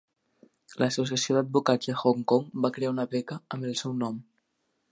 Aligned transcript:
L'Associació 0.83 1.35
d'Advocats 1.37 1.91
de 1.91 1.95
Hong 2.03 2.25
Kong 2.31 2.47
va 2.65 2.73
crear 2.79 2.93
una 2.95 3.05
beca 3.15 3.39
amb 3.57 3.69
el 3.73 3.77
seu 3.83 3.95
nom. 4.05 4.19